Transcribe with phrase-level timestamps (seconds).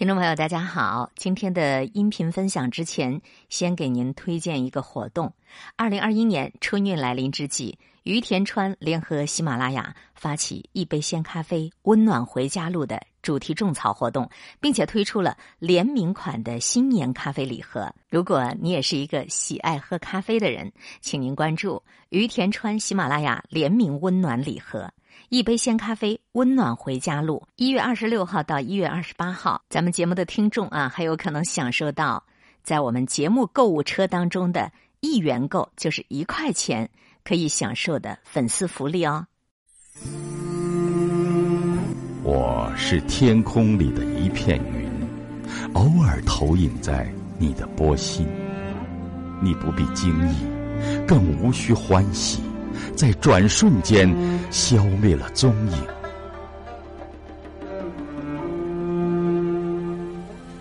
[0.00, 1.10] 听众朋友，大家好！
[1.14, 5.30] 今天的音频分享之前，先给您推荐一个活动。
[5.76, 14.26] 二零二一年春运来临之际，于田川联合喜马拉雅发起“一杯鲜咖啡，温暖回家路”的主题种草活动，
[14.58, 17.94] 并且推出了联名款的新年咖啡礼盒。
[18.08, 20.72] 如果你也是一个喜爱喝咖啡的人，
[21.02, 24.90] 请您关注于田川喜马拉雅联名温暖礼盒。
[25.28, 27.42] 一杯鲜咖啡，温暖回家路。
[27.56, 32.22] 一月二十六号到一月二十八号，咱们节目的听众啊，还有可能享受到
[32.62, 36.88] 在我们节目购物车当中的一元购，就是一块钱
[37.22, 39.26] 可以享受的粉丝福利哦。
[42.22, 44.90] 我是天空里的一片云，
[45.74, 48.26] 偶尔投影在你的波心，
[49.40, 50.34] 你不必惊异，
[51.06, 52.42] 更无需欢喜。
[52.96, 54.08] 在转瞬间
[54.50, 55.78] 消灭了踪影。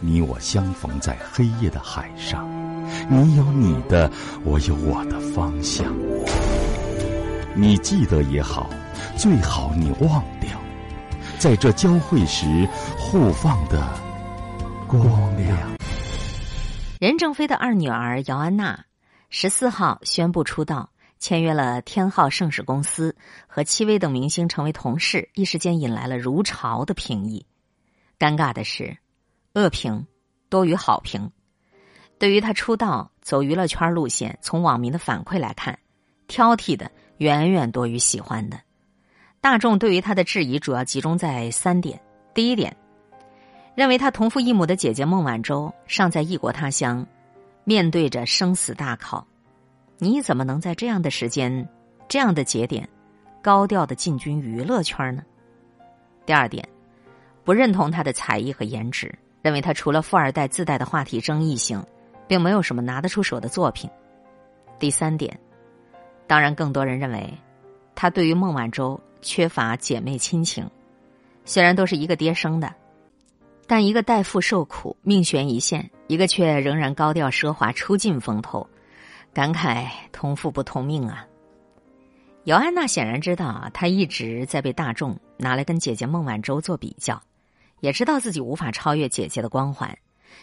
[0.00, 2.48] 你我相逢在黑夜的海上，
[3.08, 4.10] 你有你的，
[4.44, 5.94] 我有我的方向。
[7.54, 8.70] 你记得也好，
[9.16, 10.50] 最好你忘掉，
[11.38, 12.46] 在这交汇时
[12.98, 13.86] 互放的
[14.88, 15.02] 光
[15.36, 15.56] 亮。
[16.98, 18.78] 任正非的二女儿姚安娜
[19.28, 20.90] 十四号宣布出道。
[21.20, 23.14] 签约了天浩盛世公司，
[23.46, 27.44] 和戚薇等明星成为同事，一时间引来了如潮的评议。
[28.18, 28.96] 尴尬的是，
[29.52, 30.06] 恶评
[30.48, 31.30] 多于好评。
[32.18, 35.78] 对于他出道走娱乐圈路线，从网民的反馈来看，
[36.26, 38.58] 挑剔的远远多于喜欢的。
[39.42, 42.00] 大众对于他的质疑主要集中在三点：
[42.32, 42.74] 第一点，
[43.74, 47.06] 认为他同父异母的姐姐孟晚舟尚在异国他乡，
[47.64, 49.26] 面对着生死大考。
[50.02, 51.68] 你怎么能在这样的时间、
[52.08, 52.88] 这样的节点，
[53.42, 55.22] 高调的进军娱乐圈呢？
[56.24, 56.66] 第二点，
[57.44, 61.84] 不认同他的才艺和颜值，认为他除了富二代自带的话题争议性，
[62.26, 63.90] 并没有什么拿得出手的作品。
[64.78, 65.38] 第三点，
[66.26, 67.34] 当然更多人认为，
[67.94, 70.66] 他对于孟晚舟缺乏姐妹亲情。
[71.44, 72.72] 虽然都是一个爹生的，
[73.66, 78.66] 但一个代父受苦命悬一线，一个却仍然高调奢华出尽风头。
[79.32, 81.26] 感慨同父不同命啊！
[82.44, 87.20] 姚安娜显然知道啊，她一直在被大众拿来跟姐姐孟晚舟做比较，
[87.80, 89.96] 也知道自己无法超越姐姐的光环，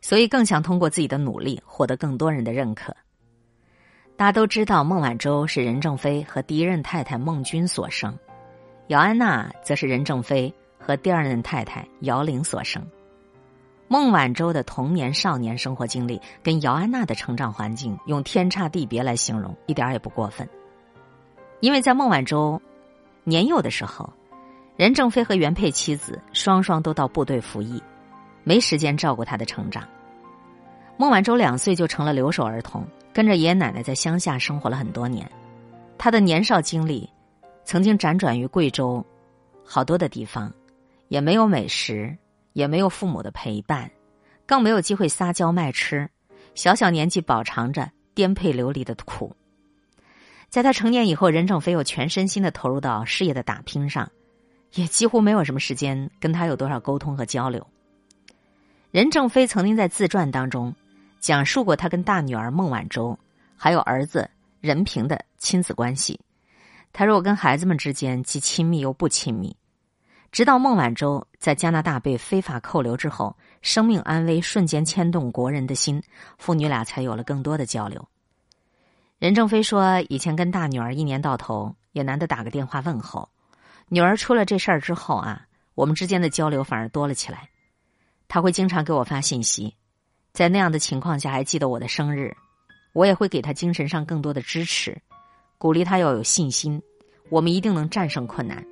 [0.00, 2.96] 所以更想通过自己的努力获得更多人的认可。
[4.16, 8.18] 大家都知道，孟晚舟是任正非和第一任太太孟君所生，
[8.88, 12.84] 姚安娜则是任正非和第二任太太姚玲所生。
[13.92, 20.48] 孟晚舟的童年、少年生活经历跟姚安娜的成长环境用天差地别来形容，一点也不过分。
[21.60, 22.58] 因为在孟晚舟
[23.22, 24.10] 年幼的时候，
[24.76, 27.82] 任正非和原配妻子双双都到部队服役，
[28.44, 29.86] 没时间照顾他的成长。
[30.96, 35.30] 孟晚舟两岁就成了留守儿童，跟着爷爷奶奶在乡下生活了很多年。
[35.98, 37.06] 他的年少经历
[37.66, 39.04] 曾经辗转于贵州
[39.62, 40.50] 好多的地方，
[41.08, 42.16] 也没有美食。
[42.52, 43.90] 也没有父母的陪伴，
[44.46, 46.08] 更没有机会撒娇卖吃，
[46.54, 49.34] 小小年纪饱尝着颠沛流离的苦。
[50.48, 54.10] 在他成年以后，任正非又全身心的投入到事业的打拼上，
[54.74, 57.66] 也几乎没有什么时间跟他有多少沟通和交流。
[58.90, 60.74] 任正非曾经在自传当中
[61.20, 63.18] 讲述过他跟大女儿孟晚舟
[63.56, 64.28] 还有儿子
[64.60, 66.20] 任平的亲子关系。
[66.92, 69.56] 他说：“我跟孩子们之间既亲密又不亲密。”
[70.32, 76.02] 直到孟晚舟在加拿大被非法扣留之后，生命安危瞬间牵动国人的心，
[76.38, 78.02] 父女俩才有了更多的交流。
[79.18, 83.28] 任正非说：“以前跟大女儿一年到头也难得打个电话问候，
[83.88, 87.50] 女儿出了这事儿之后啊，我们之间的交流反而多了起来。
[88.26, 89.76] 他会经常给我发信息，
[90.32, 92.34] 在那样的情况下还记得我的生日，
[92.94, 94.96] 我也会给他精神上更多的支持，
[95.58, 96.82] 鼓励他要有信心，
[97.28, 98.64] 我们一定能战胜困难。”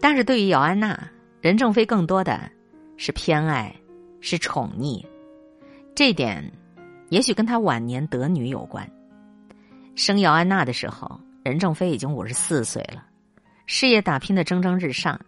[0.00, 0.98] 但是对于姚安娜，
[1.40, 2.50] 任正非更多的
[2.96, 3.74] 是偏爱，
[4.20, 5.04] 是宠溺，
[5.94, 6.50] 这点
[7.10, 8.90] 也许跟他晚年得女有关。
[9.94, 13.04] 生姚安娜的时候，任正非已经五十四岁了，
[13.66, 15.20] 事业打拼的蒸蒸日上，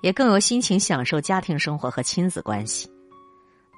[0.00, 2.90] 也更有心情享受家庭生活和亲子关系。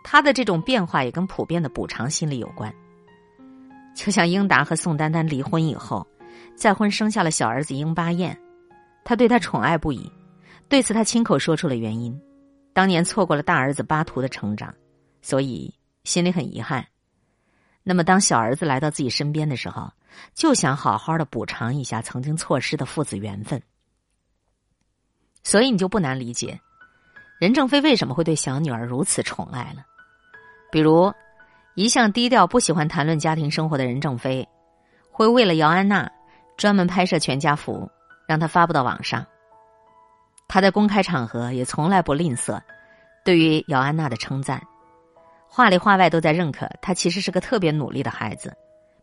[0.03, 2.73] 他的这种变化也跟普遍的补偿心理有关。
[3.95, 6.07] 就像英达和宋丹丹离婚以后，
[6.55, 8.39] 再婚生下了小儿子英巴彦，
[9.05, 10.11] 他对他宠爱不已。
[10.69, 12.21] 对此，他亲口说出了原因：
[12.73, 14.75] 当年错过了大儿子巴图的成长，
[15.23, 15.75] 所以
[16.05, 16.87] 心里很遗憾。
[17.83, 19.91] 那么，当小儿子来到自己身边的时候，
[20.35, 23.63] 就想好好的补偿一下曾经错失的父子缘分。
[25.43, 26.61] 所以，你就不难理解，
[27.41, 29.87] 任正非为什么会对小女儿如此宠爱了？
[30.71, 31.11] 比如，
[31.77, 34.47] 一向低调、不喜欢谈论家庭生活的任正非，
[35.11, 36.11] 会为了姚安娜
[36.59, 37.91] 专门拍摄全家福，
[38.27, 39.25] 让她发布到网上。
[40.49, 42.59] 他在公开场合也从来不吝啬
[43.23, 44.61] 对于姚安娜的称赞，
[45.47, 48.57] 话里话外都在认可她其实是个特别努力的孩子，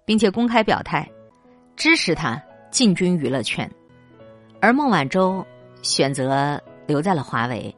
[0.03, 1.07] 并且公开表态
[1.75, 3.69] 支持她进军娱乐圈。
[4.59, 5.45] 而孟晚舟
[5.83, 7.73] 选择留在了华为，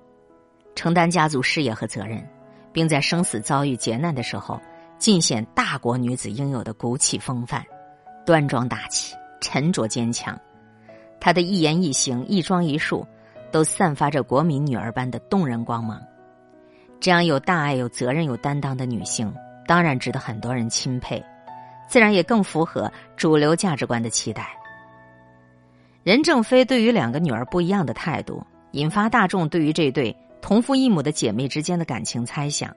[0.73, 2.25] 承担家族事业和责任，
[2.71, 4.57] 并在生死遭遇劫难的时候，
[4.97, 7.61] 尽显大国女子应有的骨气风范，
[8.25, 10.39] 端庄大气，沉着坚强。
[11.19, 13.05] 她的一言一行、一装一述。
[13.51, 16.01] 都散发着国民女儿般的动人光芒，
[16.99, 19.33] 这样有大爱、有责任、有担当的女性，
[19.65, 21.23] 当然值得很多人钦佩，
[21.87, 24.47] 自然也更符合主流价值观的期待。
[26.03, 28.41] 任正非对于两个女儿不一样的态度，
[28.71, 32.73] 引发大众对于这对同父异母的姐妹之间的感情猜想。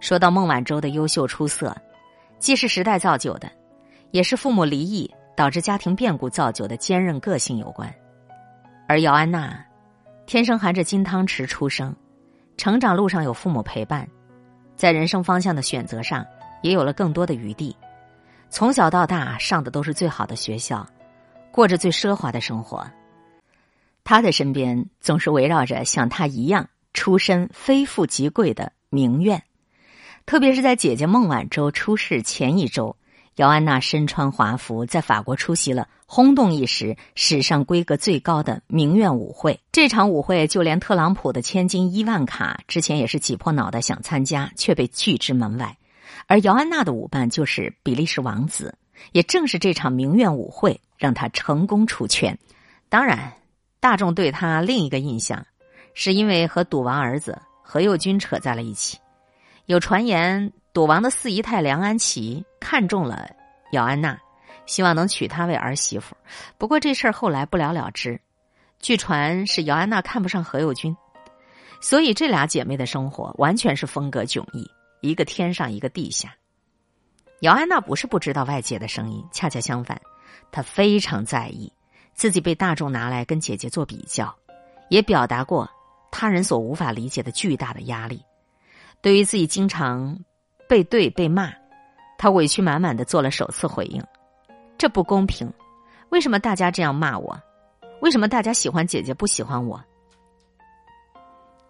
[0.00, 1.76] 说到孟晚舟的优秀出色，
[2.38, 3.48] 既是时代造就的，
[4.10, 7.92] 也是父母离异导致家庭变故造就的坚韧个性有关，
[8.88, 9.64] 而姚安娜。
[10.32, 11.94] 天生含着金汤匙出生，
[12.56, 14.08] 成长路上有父母陪伴，
[14.76, 16.24] 在人生方向的选择上
[16.62, 17.76] 也有了更多的余地。
[18.48, 20.88] 从小到大上的都是最好的学校，
[21.50, 22.82] 过着最奢华的生活。
[24.04, 29.42] 他的身边总是围绕着像他一样出身非富即贵的名媛，
[30.24, 32.96] 特别是在姐姐孟晚舟出事前一周。
[33.36, 39.58] 姚安娜身穿华服，在法国出席了轰动一时、史上规格最高的名媛舞会。
[39.72, 45.78] 这场舞会，就连特朗普的千金伊万卡之前也是挤破脑袋想参加，却被拒之门外。
[46.26, 48.74] 而姚安娜的舞伴就是比利时王子。
[49.12, 52.38] 也正是这场名媛舞会，让他成功出圈。
[52.88, 53.32] 当然，
[53.80, 55.44] 大众对他另一个印象，
[55.94, 58.98] 是因为和赌王儿子何猷君扯在了一起。
[59.66, 60.52] 有传言。
[60.72, 63.28] 赌王的四姨太梁安琪看中了
[63.72, 64.18] 姚安娜，
[64.64, 66.16] 希望能娶她为儿媳妇。
[66.56, 68.18] 不过这事儿后来不了了之。
[68.80, 70.96] 据传是姚安娜看不上何猷君，
[71.82, 74.66] 所以这俩姐妹的生活完全是风格迥异，
[75.02, 76.34] 一个天上一个地下。
[77.40, 80.00] 姚安娜不是不知道外界的声音，恰恰相反，
[80.50, 81.70] 她非常在意
[82.14, 84.34] 自己被大众拿来跟姐姐做比较，
[84.88, 85.68] 也表达过
[86.10, 88.24] 他人所无法理解的巨大的压力。
[89.02, 90.18] 对于自己经常。
[90.72, 91.52] 被对被骂，
[92.16, 94.02] 他委屈满满的做了首次回应
[94.78, 95.52] ：“这不公平，
[96.08, 97.38] 为什么大家这样骂我？
[98.00, 99.78] 为什么大家喜欢姐姐不喜欢我？”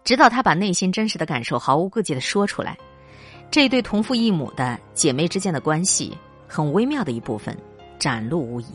[0.05, 2.77] 直到他把内心真实的感受毫无顾忌的说出来，
[3.51, 6.17] 这对同父异母的姐妹之间的关系
[6.47, 7.53] 很微妙的一部分
[7.99, 8.67] 展露无遗。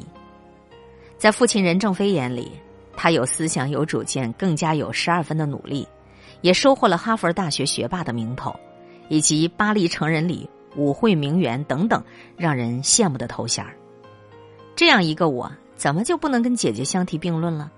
[1.17, 2.53] 在父亲任正非眼里，
[2.95, 5.89] 他有思想有主见，更加有十二分的努力，
[6.43, 8.55] 也收获了哈佛大学学霸的名头。
[9.09, 12.03] 以及巴黎成人礼、舞会名媛等等
[12.37, 13.65] 让人羡慕的头衔
[14.77, 17.71] 这样一个我，怎么就不能跟姐姐相提并论了？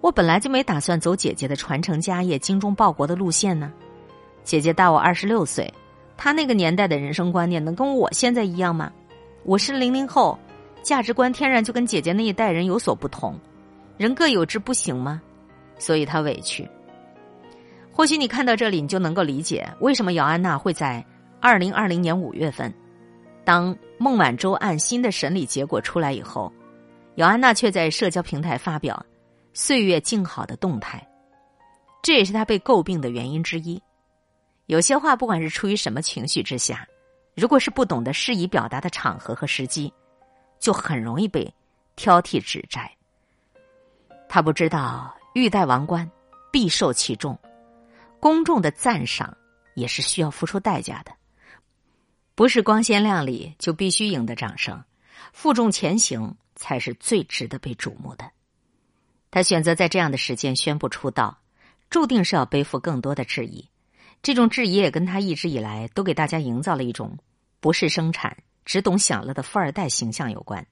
[0.00, 3.72] 我本来就没打算走姐姐的传承家业、精忠报国的路线呢。
[4.42, 5.72] 姐姐大我二十六岁，
[6.16, 8.90] 她那个年代的人生观念能跟我现在一样吗？
[9.44, 10.38] 我是零零后，
[10.82, 13.38] 价值观天然就跟姐姐那一代人有所不同。
[13.98, 15.20] 人各有志，不行吗？
[15.78, 16.66] 所以她委屈。
[17.92, 21.04] 或许你看到这里，你就能够理解为什么姚安娜会在
[21.40, 22.72] 二零二零年五月份，
[23.44, 26.52] 当孟晚舟案新的审理结果出来以后，
[27.16, 29.04] 姚安娜却在社交平台发表
[29.52, 31.06] “岁月静好”的动态，
[32.02, 33.80] 这也是她被诟病的原因之一。
[34.66, 36.86] 有些话，不管是出于什么情绪之下，
[37.34, 39.92] 如果是不懂得适宜表达的场合和时机，
[40.58, 41.52] 就很容易被
[41.96, 42.90] 挑剔指摘。
[44.28, 46.08] 他不知道欲戴王冠，
[46.52, 47.36] 必受其重。
[48.20, 49.36] 公众的赞赏
[49.74, 51.12] 也是需要付出代价的，
[52.34, 54.84] 不是光鲜亮丽就必须赢得掌声，
[55.32, 58.30] 负重前行才是最值得被瞩目的。
[59.30, 61.38] 他选择在这样的时间宣布出道，
[61.88, 63.68] 注定是要背负更多的质疑。
[64.22, 67.16] 这种质疑也跟他一直以来都给大家营造了一种
[67.58, 68.36] 不是生产、
[68.66, 70.66] 只懂享乐的富二代形象有关。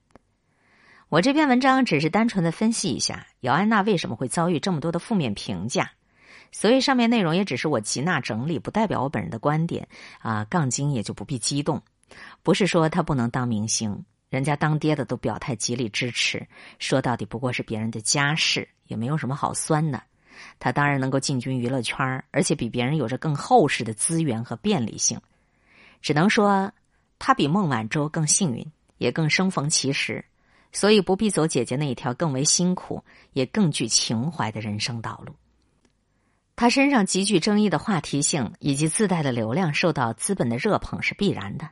[1.07, 5.91] 我这篇文章只是单纯的分析一下姚安娜为什么会遭遇这么多的负面评价。
[6.51, 9.87] 所以上面内容也只是我吉娜整理，不代表我本人的观点
[10.19, 10.45] 啊。
[10.45, 11.81] 杠精也就不必激动，
[12.43, 16.47] 不是说他不能当明星，人家当爹的都表态极力支持。
[16.79, 20.01] 说到底不过是别人的家事，也没有什么好酸的。
[20.57, 25.19] 他当然能够进军娱乐圈，而且比别人有着更厚实的资源和便利性。
[26.01, 26.71] 只能说
[27.19, 28.65] 他比孟晚舟更幸运，
[28.97, 30.23] 也更生逢其时，
[30.71, 33.03] 所以不必走姐姐那一条更为辛苦
[33.33, 35.35] 也更具情怀的人生道路。
[36.59, 41.69] 他身上极具争议的话题性以及自带的流量受到资本的热捧是必然的，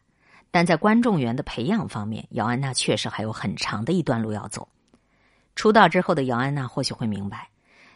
[0.49, 4.69] 但在观众缘的培养方面，姚安娜确实还有很长的一段路要走。
[5.57, 7.49] 出道之后的姚安娜或许会明白，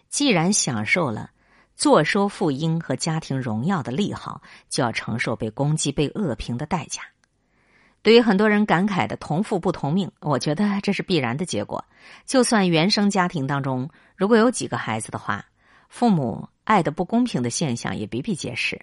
[0.09, 1.29] 既然享受了
[1.77, 7.03] 坐收富婴和家庭荣耀的利好，就要承受被攻击、被恶评的代价。
[8.01, 11.85] 对于很多人感慨的同父不同命，我觉得这是必然的结果。
[12.25, 15.45] 就算原生家庭当中如果有几个孩子的话，
[15.87, 16.49] 父母。
[16.63, 18.79] 爱的不公平的现象也比比皆是，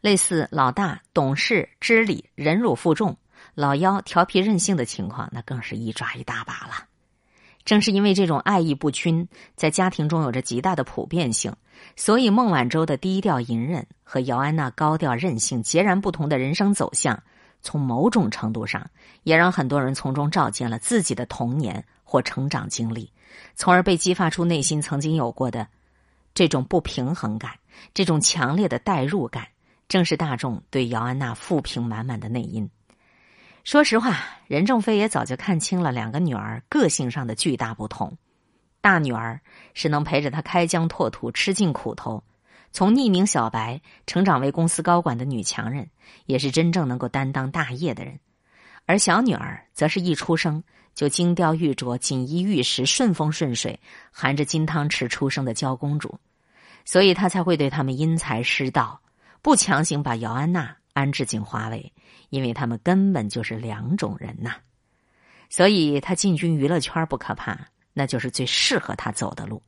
[0.00, 3.16] 类似老大懂事知理忍辱负重，
[3.54, 6.86] 老幺调皮任性的情况，那更是一抓一大把了。
[7.64, 11.54] 正是因为这种爱意不均，在家庭中有着极大的普遍性，
[11.96, 17.22] 所以孟晚舟的低调隐忍和姚安娜高调任性截然不同的人生走向，
[17.60, 18.88] 从某种程度上
[19.22, 23.12] 也让很多人从中照见了自己的童年或成长经历，
[23.54, 25.68] 从而被激发出内心曾经有过的。
[26.38, 27.58] 这种不平衡感，
[27.94, 29.48] 这种强烈的代入感，
[29.88, 32.70] 正是大众对姚安娜负评满满的内因。
[33.64, 38.16] 说实话，任正非也早就看清了两个女儿个性上的巨大不同。
[38.80, 39.40] 大女儿
[39.74, 42.22] 是能陪着他开疆拓土、吃尽苦头，
[42.70, 45.90] 从匿名小白成长为公司高管的女强人，
[46.26, 48.14] 也是真正能够担当大业的人；
[48.86, 50.62] 而小女儿则是一出生。
[50.94, 53.78] 就金雕玉琢、锦衣玉食、顺风顺水，
[54.10, 56.18] 含着金汤匙出生的娇公主，
[56.88, 58.98] 所以他才会对他们因材施道，
[59.42, 61.92] 不强行把姚安娜安置进华为，
[62.30, 64.52] 因为他们根本就是两种人呐。
[65.50, 67.58] 所以他进军娱乐圈不可怕，
[67.92, 69.62] 那就是最适合他走的路。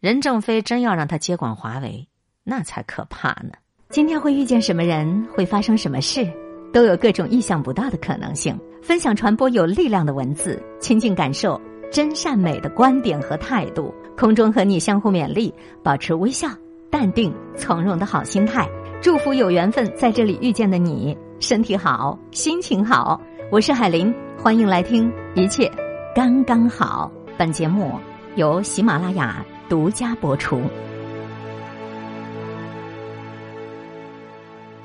[0.00, 2.08] 任正非真要让他接管华为，
[2.42, 3.52] 那才可怕呢。
[3.90, 6.26] 今天会遇见什么人，会发生什么事，
[6.72, 8.58] 都有各种意想不到的可能性。
[8.82, 11.60] 分享传播有力量的文字，亲近感受
[11.92, 13.94] 真善美的观点和态度。
[14.16, 16.48] 空中和你相互勉励，保持微笑、
[16.90, 18.66] 淡定、从容的好心态。
[19.02, 23.20] 祝福有缘分在这里遇见的你，身体好，心情好。
[23.52, 25.70] 我是海林，欢迎来听，一切
[26.14, 27.12] 刚刚好。
[27.36, 27.92] 本节目
[28.36, 30.62] 由喜马拉雅独家播出。